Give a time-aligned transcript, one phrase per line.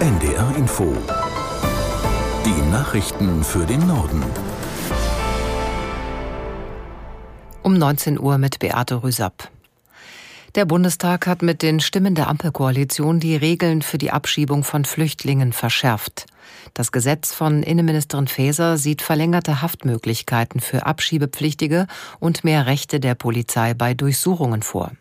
[0.00, 0.96] NDR Info.
[2.46, 4.24] Die Nachrichten für den Norden.
[7.62, 9.50] Um 19 Uhr mit Beate Rüsapp.
[10.54, 15.52] Der Bundestag hat mit den Stimmen der Ampelkoalition die Regeln für die Abschiebung von Flüchtlingen
[15.52, 16.24] verschärft.
[16.72, 21.86] Das Gesetz von Innenministerin Faeser sieht verlängerte Haftmöglichkeiten für Abschiebepflichtige
[22.20, 24.92] und mehr Rechte der Polizei bei Durchsuchungen vor.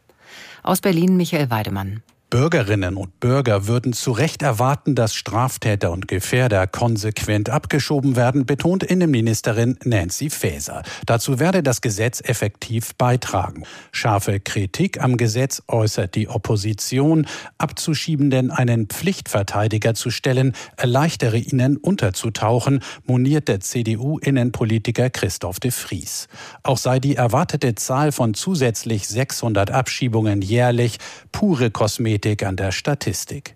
[0.61, 2.03] Aus Berlin Michael Weidemann.
[2.29, 8.83] Bürgerinnen und Bürger würden zu Recht erwarten, dass Straftäter und Gefährder konsequent abgeschoben werden, betont
[8.83, 10.83] Innenministerin Nancy Faeser.
[11.07, 13.63] Dazu werde das Gesetz effektiv beitragen.
[13.91, 17.25] Scharfe Kritik am Gesetz äußert die Opposition.
[17.57, 26.27] Abzuschiebenden einen Pflichtverteidiger zu stellen, erleichtere ihnen unterzutauchen, moniert der CDU-Innenpolitiker Christoph de Vries.
[26.61, 30.99] Auch sei die erwartete Zahl von zusätzlich 600 Abschiebungen jährlich
[31.31, 33.55] pure Kosmetik Kritik an der Statistik.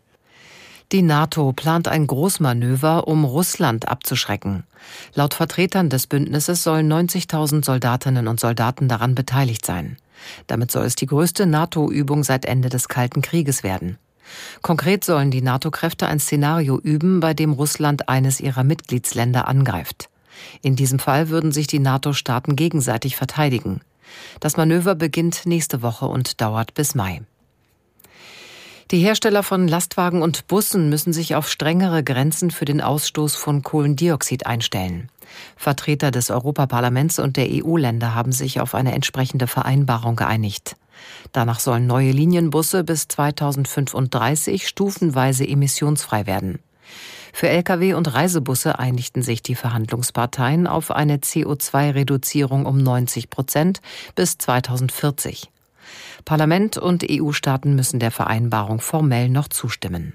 [0.94, 4.64] Die NATO plant ein Großmanöver, um Russland abzuschrecken.
[5.14, 9.98] Laut Vertretern des Bündnisses sollen 90.000 Soldatinnen und Soldaten daran beteiligt sein.
[10.48, 13.98] Damit soll es die größte NATO-Übung seit Ende des Kalten Krieges werden.
[14.62, 20.10] Konkret sollen die NATO-Kräfte ein Szenario üben, bei dem Russland eines ihrer Mitgliedsländer angreift.
[20.62, 23.82] In diesem Fall würden sich die NATO-Staaten gegenseitig verteidigen.
[24.40, 27.24] Das Manöver beginnt nächste Woche und dauert bis Mai.
[28.94, 33.64] Die Hersteller von Lastwagen und Bussen müssen sich auf strengere Grenzen für den Ausstoß von
[33.64, 35.10] Kohlendioxid einstellen.
[35.56, 40.76] Vertreter des Europaparlaments und der EU-Länder haben sich auf eine entsprechende Vereinbarung geeinigt.
[41.32, 46.60] Danach sollen neue Linienbusse bis 2035 stufenweise emissionsfrei werden.
[47.34, 53.82] Für Lkw und Reisebusse einigten sich die Verhandlungsparteien auf eine CO2-Reduzierung um 90 Prozent
[54.14, 55.50] bis 2040.
[56.26, 60.14] Parlament und EU-Staaten müssen der Vereinbarung formell noch zustimmen.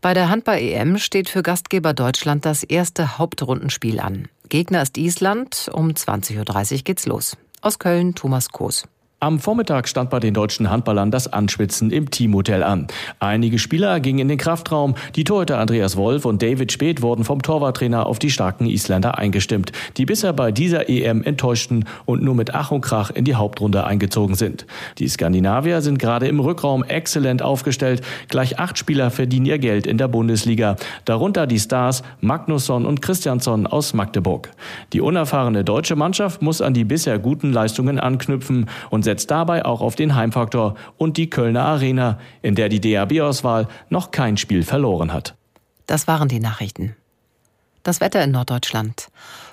[0.00, 4.28] Bei der Handball-EM steht für Gastgeber Deutschland das erste Hauptrundenspiel an.
[4.48, 5.68] Gegner ist Island.
[5.72, 7.36] Um 20.30 Uhr geht's los.
[7.60, 8.84] Aus Köln Thomas Koos.
[9.20, 12.86] Am Vormittag stand bei den deutschen Handballern das Anschwitzen im Teamhotel an.
[13.18, 14.94] Einige Spieler gingen in den Kraftraum.
[15.16, 19.72] Die Torhüter Andreas Wolf und David Speth wurden vom Torwarttrainer auf die starken Isländer eingestimmt,
[19.96, 23.82] die bisher bei dieser EM enttäuschten und nur mit Ach und Krach in die Hauptrunde
[23.82, 24.66] eingezogen sind.
[24.98, 28.02] Die Skandinavier sind gerade im Rückraum exzellent aufgestellt.
[28.28, 30.76] Gleich acht Spieler verdienen ihr Geld in der Bundesliga.
[31.06, 34.50] Darunter die Stars Magnusson und Christiansson aus Magdeburg.
[34.92, 39.80] Die unerfahrene deutsche Mannschaft muss an die bisher guten Leistungen anknüpfen und setzt dabei auch
[39.80, 45.14] auf den Heimfaktor und die Kölner Arena, in der die DAB-Auswahl noch kein Spiel verloren
[45.14, 45.34] hat.
[45.86, 46.94] Das waren die Nachrichten.
[47.84, 49.08] Das Wetter in Norddeutschland.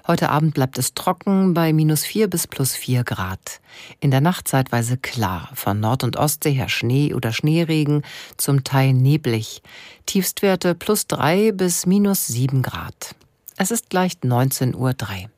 [0.07, 3.61] Heute Abend bleibt es trocken bei minus 4 bis plus 4 Grad.
[4.01, 5.49] In der Nacht zeitweise klar.
[5.53, 8.01] Von Nord- und Ostsee her Schnee oder Schneeregen,
[8.35, 9.61] zum Teil neblig.
[10.05, 13.15] Tiefstwerte plus 3 bis minus 7 Grad.
[13.55, 15.29] Es ist gleich 19.03 Uhr.